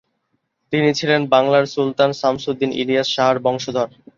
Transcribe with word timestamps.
তিনি 0.73 0.89
ছিলেন 0.99 1.21
বাংলার 1.33 1.65
সুলতান 1.73 2.11
শামসুদ্দীন 2.19 2.71
ইলিয়াস 2.81 3.07
শাহর 3.15 3.37
বংশধর। 3.45 3.89